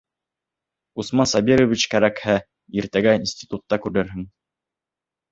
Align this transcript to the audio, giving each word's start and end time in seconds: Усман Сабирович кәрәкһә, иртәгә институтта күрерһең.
Усман 1.01 1.27
Сабирович 1.31 1.83
кәрәкһә, 1.91 2.37
иртәгә 2.81 3.13
институтта 3.19 3.79
күрерһең. 3.83 4.25